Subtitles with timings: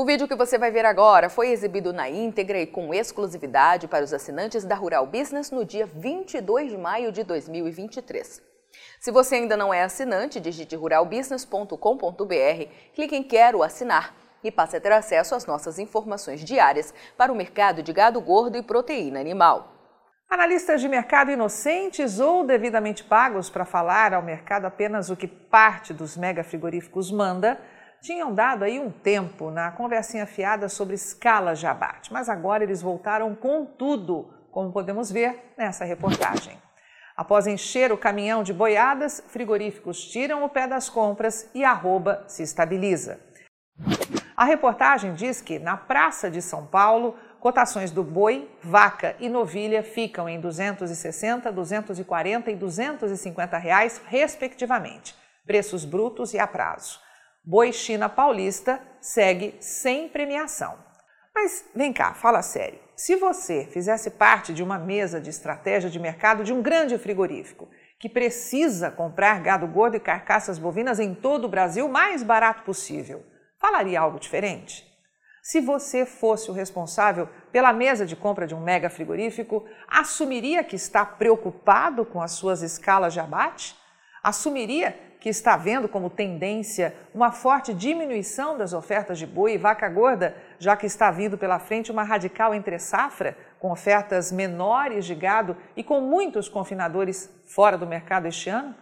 [0.00, 4.02] O vídeo que você vai ver agora foi exibido na íntegra e com exclusividade para
[4.02, 8.40] os assinantes da Rural Business no dia 22 de maio de 2023.
[8.98, 14.80] Se você ainda não é assinante, digite ruralbusiness.com.br, clique em Quero assinar e passe a
[14.80, 19.74] ter acesso às nossas informações diárias para o mercado de gado gordo e proteína animal.
[20.30, 25.92] Analistas de mercado inocentes ou devidamente pagos para falar ao mercado apenas o que parte
[25.92, 27.60] dos mega frigoríficos manda,
[28.02, 32.82] tinham dado aí um tempo na conversinha fiada sobre escalas de abate, mas agora eles
[32.82, 36.58] voltaram com tudo, como podemos ver nessa reportagem.
[37.16, 42.24] Após encher o caminhão de boiadas, frigoríficos tiram o pé das compras e a arroba
[42.26, 43.20] se estabiliza.
[44.34, 49.82] A reportagem diz que, na Praça de São Paulo, cotações do boi, vaca e novilha
[49.82, 55.14] ficam em 260, 240 e 250 reais, respectivamente,
[55.46, 56.98] preços brutos e a prazo.
[57.42, 60.78] Boi China Paulista segue sem premiação.
[61.34, 62.78] Mas vem cá, fala sério.
[62.94, 67.70] Se você fizesse parte de uma mesa de estratégia de mercado de um grande frigorífico
[67.98, 73.24] que precisa comprar gado gordo e carcaças bovinas em todo o Brasil mais barato possível,
[73.58, 74.86] falaria algo diferente?
[75.42, 80.76] Se você fosse o responsável pela mesa de compra de um mega frigorífico, assumiria que
[80.76, 83.74] está preocupado com as suas escalas de abate?
[84.22, 89.88] Assumiria que está vendo como tendência uma forte diminuição das ofertas de boi e vaca
[89.88, 95.14] gorda, já que está vindo pela frente uma radical entre safra, com ofertas menores de
[95.14, 98.74] gado e com muitos confinadores fora do mercado este ano?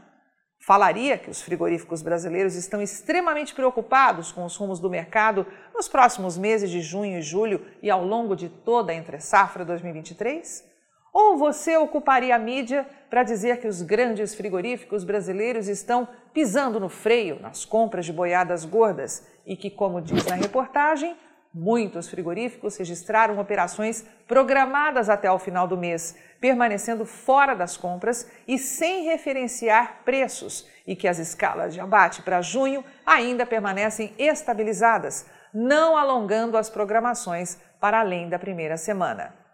[0.60, 6.36] Falaria que os frigoríficos brasileiros estão extremamente preocupados com os rumos do mercado nos próximos
[6.36, 10.77] meses de junho e julho e ao longo de toda a entre-safra 2023?
[11.12, 16.88] Ou você ocuparia a mídia para dizer que os grandes frigoríficos brasileiros estão pisando no
[16.88, 21.16] freio nas compras de boiadas gordas e que, como diz na reportagem,
[21.52, 28.58] Muitos frigoríficos registraram operações programadas até o final do mês, permanecendo fora das compras e
[28.58, 35.96] sem referenciar preços, e que as escalas de abate para junho ainda permanecem estabilizadas, não
[35.96, 39.47] alongando as programações para além da primeira semana.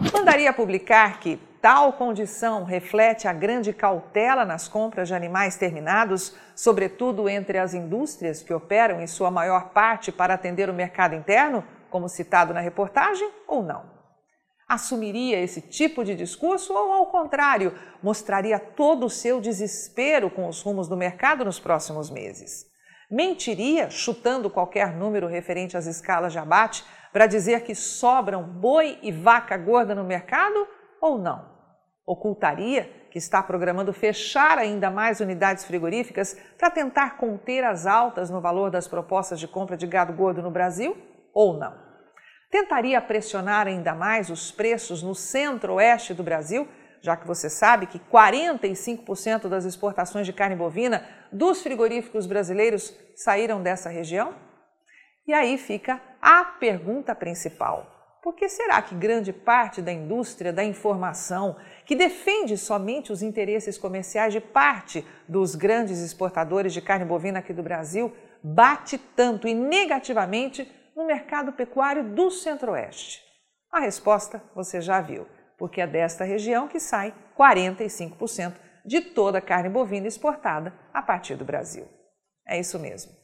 [0.00, 7.28] Mandaria publicar que tal condição reflete a grande cautela nas compras de animais terminados, sobretudo
[7.28, 12.08] entre as indústrias que operam em sua maior parte para atender o mercado interno, como
[12.08, 13.94] citado na reportagem, ou não?
[14.68, 17.72] Assumiria esse tipo de discurso ou, ao contrário,
[18.02, 22.66] mostraria todo o seu desespero com os rumos do mercado nos próximos meses?
[23.10, 26.84] Mentiria, chutando qualquer número referente às escalas de abate,
[27.14, 30.66] para dizer que sobram boi e vaca gorda no mercado
[31.00, 31.48] ou não?
[32.04, 38.40] Ocultaria que está programando fechar ainda mais unidades frigoríficas para tentar conter as altas no
[38.40, 40.96] valor das propostas de compra de gado gordo no Brasil
[41.32, 41.78] ou não?
[42.50, 46.66] Tentaria pressionar ainda mais os preços no centro-oeste do Brasil,
[47.00, 53.62] já que você sabe que 45% das exportações de carne bovina dos frigoríficos brasileiros saíram
[53.62, 54.34] dessa região?
[55.26, 60.64] E aí fica a pergunta principal: por que será que grande parte da indústria da
[60.64, 67.38] informação, que defende somente os interesses comerciais de parte dos grandes exportadores de carne bovina
[67.38, 73.22] aqui do Brasil, bate tanto e negativamente no mercado pecuário do Centro-Oeste?
[73.70, 75.26] A resposta você já viu,
[75.58, 81.36] porque é desta região que sai 45% de toda a carne bovina exportada a partir
[81.36, 81.88] do Brasil.
[82.46, 83.23] É isso mesmo.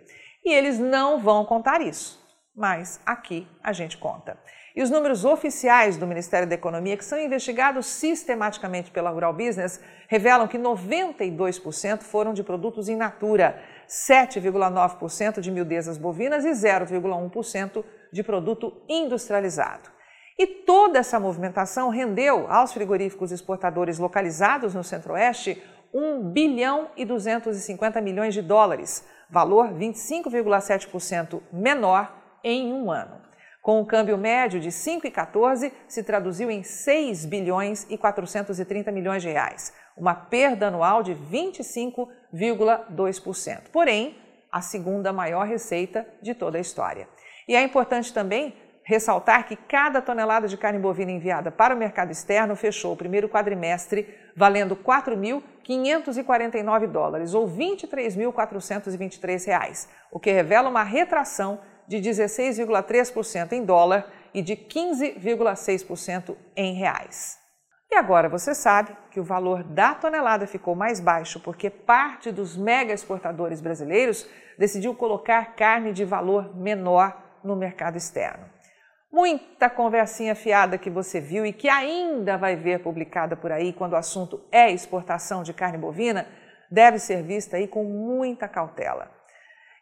[0.44, 2.20] E eles não vão contar isso,
[2.56, 4.38] mas aqui a gente conta.
[4.76, 9.80] E os números oficiais do Ministério da Economia, que são investigados sistematicamente pela Rural Business,
[10.08, 18.22] revelam que 92% foram de produtos in natura, 7,9% de miudezas bovinas e 0,1% de
[18.24, 19.90] produto industrializado.
[20.36, 25.62] E toda essa movimentação rendeu aos frigoríficos exportadores localizados no Centro-Oeste
[25.94, 32.12] 1 bilhão e 250 milhões de dólares, valor 25,7% menor
[32.42, 33.23] em um ano.
[33.64, 39.30] Com o câmbio médio de 5,14, se traduziu em 6 bilhões e 430 milhões de
[39.30, 43.70] reais, uma perda anual de 25,2%.
[43.72, 44.18] Porém,
[44.52, 47.08] a segunda maior receita de toda a história.
[47.48, 52.12] E é importante também ressaltar que cada tonelada de carne bovina enviada para o mercado
[52.12, 60.82] externo fechou o primeiro quadrimestre valendo 4.549 dólares, ou 23.423 reais, o que revela uma
[60.82, 67.38] retração de 16,3% em dólar e de 15,6% em reais.
[67.90, 72.56] E agora você sabe que o valor da tonelada ficou mais baixo porque parte dos
[72.56, 74.28] mega exportadores brasileiros
[74.58, 78.46] decidiu colocar carne de valor menor no mercado externo.
[79.12, 83.92] Muita conversinha fiada que você viu e que ainda vai ver publicada por aí quando
[83.92, 86.26] o assunto é exportação de carne bovina,
[86.68, 89.13] deve ser vista aí com muita cautela.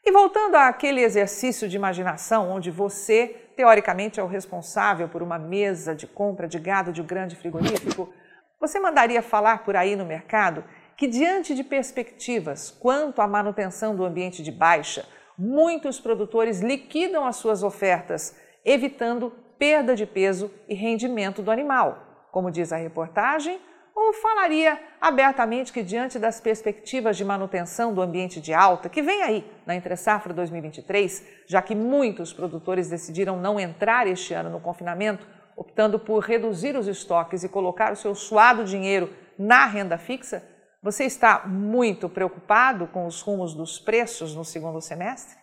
[0.04, 5.94] E voltando àquele exercício de imaginação onde você, teoricamente, é o responsável por uma mesa
[5.94, 8.12] de compra de gado de um grande frigorífico,
[8.60, 10.64] você mandaria falar por aí no mercado
[10.96, 15.06] que, diante de perspectivas quanto à manutenção do ambiente de baixa,
[15.38, 22.26] muitos produtores liquidam as suas ofertas evitando perda de peso e rendimento do animal.
[22.32, 23.60] Como diz a reportagem,
[23.94, 29.23] ou falaria abertamente que, diante das perspectivas de manutenção do ambiente de alta que vem
[29.23, 34.61] aí na entre safra 2023, já que muitos produtores decidiram não entrar este ano no
[34.61, 40.43] confinamento, optando por reduzir os estoques e colocar o seu suado dinheiro na renda fixa,
[40.83, 45.37] você está muito preocupado com os rumos dos preços no segundo semestre?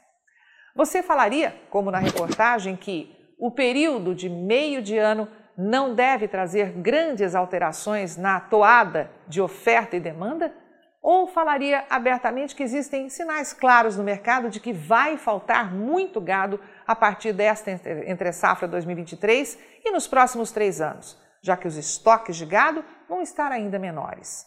[0.76, 5.30] Você falaria, como na reportagem, que o período de meio de ano
[5.62, 10.54] não deve trazer grandes alterações na toada de oferta e demanda?
[11.02, 16.62] Ou falaria abertamente que existem sinais claros no mercado de que vai faltar muito gado
[16.88, 22.38] a partir desta entre safra 2023 e nos próximos três anos, já que os estoques
[22.38, 24.46] de gado vão estar ainda menores?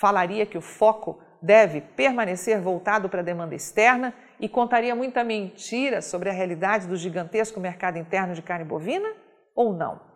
[0.00, 6.02] Falaria que o foco deve permanecer voltado para a demanda externa e contaria muita mentira
[6.02, 9.08] sobre a realidade do gigantesco mercado interno de carne bovina?
[9.54, 10.08] Ou não?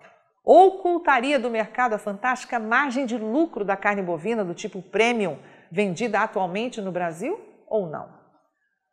[0.44, 5.38] Ocultaria do mercado a fantástica margem de lucro da carne bovina do tipo premium
[5.70, 7.40] vendida atualmente no Brasil?
[7.68, 8.08] Ou não?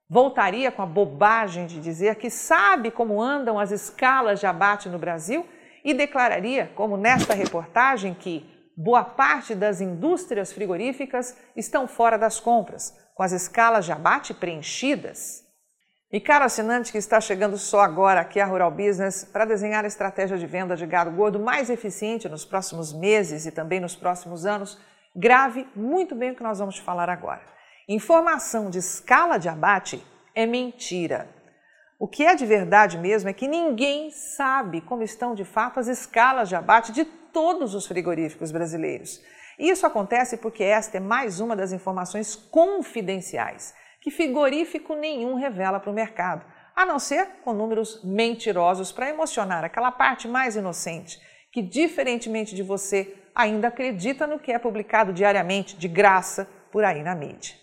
[0.07, 4.99] Voltaria com a bobagem de dizer que sabe como andam as escalas de abate no
[4.99, 5.45] Brasil
[5.83, 8.45] e declararia, como nesta reportagem, que
[8.77, 15.48] boa parte das indústrias frigoríficas estão fora das compras, com as escalas de abate preenchidas.
[16.11, 19.87] E caro assinante que está chegando só agora aqui à Rural Business para desenhar a
[19.87, 24.43] estratégia de venda de gado gordo mais eficiente nos próximos meses e também nos próximos
[24.43, 24.79] anos,
[25.15, 27.43] grave muito bem o que nós vamos falar agora.
[27.87, 30.03] Informação de escala de abate
[30.33, 31.29] é mentira.
[31.99, 35.87] O que é de verdade mesmo é que ninguém sabe como estão de fato as
[35.87, 39.21] escalas de abate de todos os frigoríficos brasileiros.
[39.59, 45.79] E isso acontece porque esta é mais uma das informações confidenciais que frigorífico nenhum revela
[45.79, 51.19] para o mercado, a não ser com números mentirosos para emocionar aquela parte mais inocente,
[51.51, 57.03] que, diferentemente de você, ainda acredita no que é publicado diariamente, de graça, por aí
[57.03, 57.55] na mídia.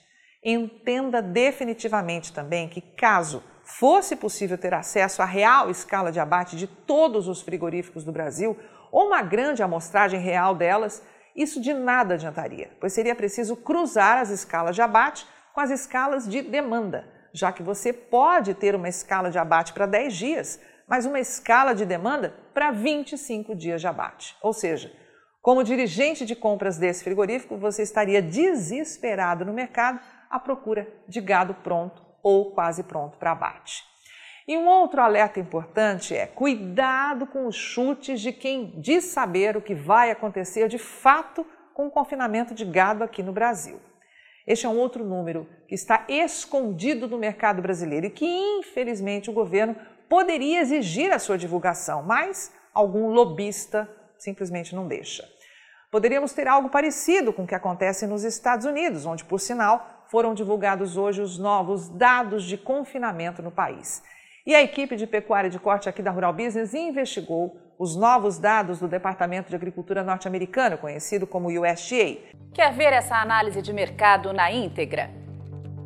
[0.45, 6.67] Entenda definitivamente também que, caso fosse possível ter acesso à real escala de abate de
[6.67, 8.57] todos os frigoríficos do Brasil,
[8.93, 11.03] ou uma grande amostragem real delas,
[11.35, 15.27] isso de nada adiantaria, pois seria preciso cruzar as escalas de abate
[15.57, 19.87] com as escalas de demanda, já que você pode ter uma escala de abate para
[19.87, 24.37] 10 dias, mas uma escala de demanda para 25 dias de abate.
[24.43, 24.93] Ou seja,
[25.41, 29.99] como dirigente de compras desse frigorífico, você estaria desesperado no mercado
[30.29, 33.83] à procura de gado pronto ou quase pronto para abate.
[34.47, 39.63] E um outro alerta importante é cuidado com os chutes de quem diz saber o
[39.63, 43.81] que vai acontecer de fato com o confinamento de gado aqui no Brasil.
[44.47, 49.33] Este é um outro número que está escondido no mercado brasileiro e que, infelizmente, o
[49.33, 49.75] governo
[50.09, 55.29] poderia exigir a sua divulgação, mas algum lobista simplesmente não deixa.
[55.91, 60.35] Poderíamos ter algo parecido com o que acontece nos Estados Unidos, onde, por sinal, foram
[60.35, 64.03] divulgados hoje os novos dados de confinamento no país.
[64.47, 68.79] E a equipe de pecuária de corte aqui da Rural Business investigou os novos dados
[68.79, 72.19] do Departamento de Agricultura norte-americano, conhecido como USDA.
[72.55, 75.11] Quer ver essa análise de mercado na íntegra?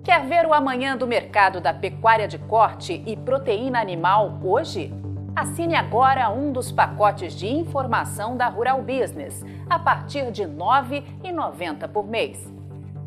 [0.05, 4.93] Quer ver o amanhã do mercado da pecuária de corte e proteína animal hoje?
[5.35, 11.89] Assine agora um dos pacotes de informação da Rural Business, a partir de R$ 9,90
[11.89, 12.47] por mês.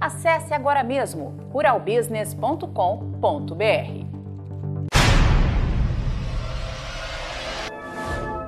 [0.02, 4.13] Acesse agora mesmo ruralbusiness.com.br.